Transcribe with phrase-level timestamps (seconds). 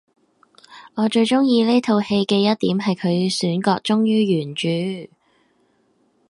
[0.95, 4.67] 我最鍾意呢套戲嘅一點係佢選角忠於原著